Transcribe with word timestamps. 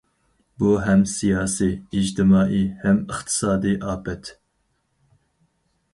بۇ 0.61 0.69
ھەم 0.85 1.03
سىياسىي، 1.11 1.75
ئىجتىمائىي، 1.99 2.65
ھەم 2.87 3.03
ئىقتىسادىي 3.03 3.79
ئاپەت. 3.91 4.35